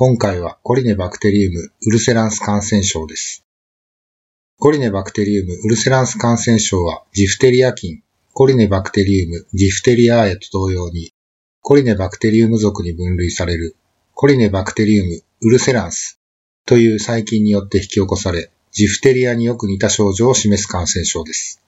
[0.00, 3.44] 今回はコリネバクテリウムウルセランス感染症です。
[4.56, 11.10] コリネバクテリウムウルセランス感染症はジフテリア菌、コリネバクテリウムジフテリアーエと同様に、
[11.62, 13.74] コリネバクテリウム属に分類される
[14.14, 16.20] コリネバクテリウムウルセランス
[16.64, 21.60] という細菌によって引き起こされ、ジフテリアによく似た症状を示す感染症です。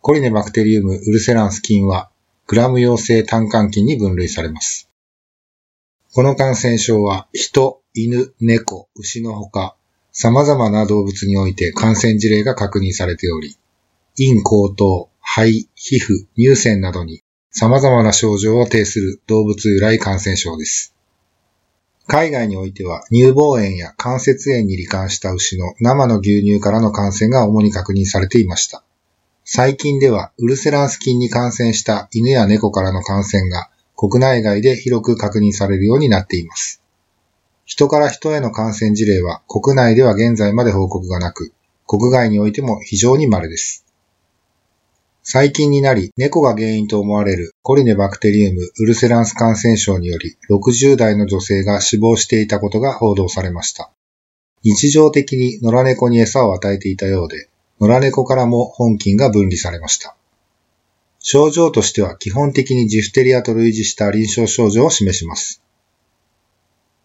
[0.00, 2.08] コリネバクテリウムウルセランス菌は、
[2.46, 4.88] グラム陽性単管菌に分類されます。
[6.14, 9.76] この感染症は、人、犬、猫、牛のほか、
[10.12, 13.56] 様々な動物において感染事例が確認されており、
[14.18, 20.94] 陰口頭、肺、皮膚、乳腺などに様々な症状を呈する動物由来感染症です。
[22.06, 28.84] 海外においては乳房炎や関節炎に罹患した牛の生の牛乳からの感染が主に確認されていました。
[29.44, 33.70] 最近ではウルセランス菌に感染した犬や猫からの感染が
[34.02, 36.82] 国内外で広く確認されるようになっています。
[37.66, 41.52] 人から人への感染事例は国内では現在まで報告がなく、
[41.86, 43.86] 国外においても非常に稀です。
[45.22, 53.92] 最近になり、猫が原因と思われるコリネバクテリウムウルセランス感染症により60代の女性が死亡していたことが報道されました。
[54.64, 57.48] 日常的に野良猫に餌を与えていたようで、
[57.80, 60.16] 野良猫からも本菌が分離されました。
[61.24, 65.62] 症状としては基本的にジフテリアと類似した臨床症状を示します。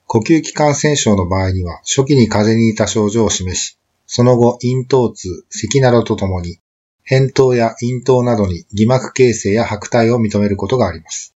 [0.08, 3.78] 呼吸器感染症の場合には初期に風邪に似た症状を示し、
[4.08, 6.60] その後咽頭痛、咳などとともに、
[7.08, 11.36] 扁桃や咽頭などに偽膜形成や白体を認めることがあります。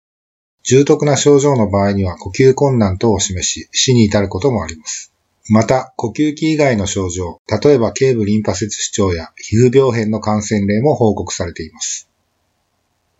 [0.62, 5.12] 重篤な症状の場合には呼吸困難等を示し、死に至ることもあります。
[5.48, 12.07] また、呼吸器以外の症状、例えば頸部リンパ節主張や皮膚病変の感染例も報告されています。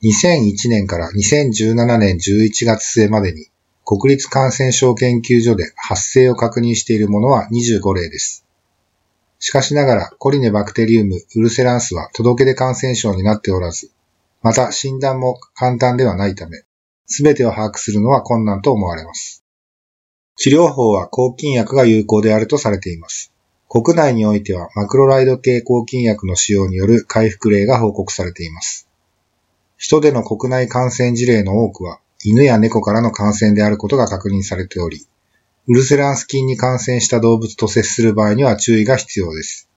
[0.03, 3.47] 2001年から2017年11月末までに、
[3.85, 8.45] 国立感染症研究所で発生を確認しているものは25例です。
[9.41, 13.91] しかしながら、コリネバクテリウムウルセランスは届け出感染症になっておらず、
[14.43, 16.63] また診断も簡単ではないため、
[17.07, 19.43] すべてを把握するのは困難と思われます。
[20.37, 23.33] 治療法は抗菌薬が有効であるとされています。
[23.69, 28.88] 国内においてはマクロライド系抗菌薬の使用による回復例が報告されています。
[29.79, 35.07] 人での国内感染事例の多くは犬や猫からの感染であることが確認されており、
[35.69, 39.71] ウルセランス菌に感染した動物と接する場合には注意が必要です。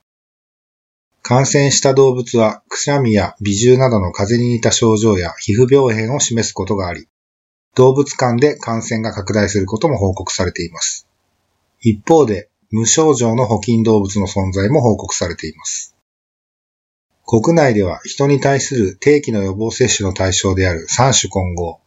[1.22, 7.08] 感染した動物はくしゃみや微重などの風邪に似た症状や皮膚病変を示すことがあり、
[7.76, 11.08] 動物間で感染が拡大することも報告されています。
[11.80, 15.96] 一方で、無症状の保菌動物の存在も報告されています。
[17.32, 21.80] 国内では人に対する定期の予防接種の対象である3種混合、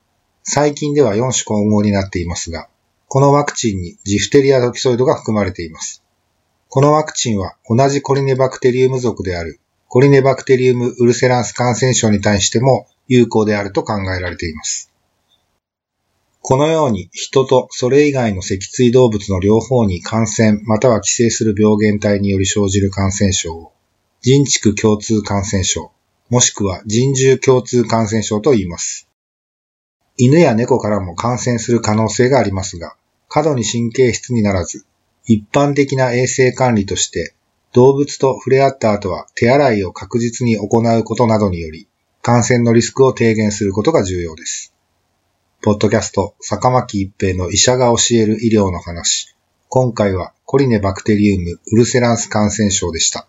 [0.43, 2.67] 最近では4種混合になっていますが、
[3.09, 6.03] このワクチンにジフテリアトキソイドが含まれています。
[6.71, 14.91] このワクチンは同じコリネバクテリウム属であるコリネバクテリウムウルセランス感染症に対しても有効であると考えられています。
[16.41, 23.75] このように人とそれ以外の脊椎動物の両方に感染または寄生する病原体により生じる感染症を
[24.27, 25.93] 人畜共通感染症
[26.31, 29.07] もしくは人獣共通感染症と言います。
[30.17, 32.97] 犬や猫からも感染する可能性がありますが、
[33.29, 34.87] 過度に神経質にならず、
[35.27, 37.35] 一般的な衛生管理として
[37.75, 41.87] 動物と触れ合った後は手洗いを確実に行うことなどにより
[42.23, 44.73] 感染のリスクを低減することが重要です。
[45.61, 49.37] ポッドキャスト、坂巻一平の医者が教える医療の話。
[49.69, 53.29] 今回はコリネバクテリウムウルセランス感染症でした。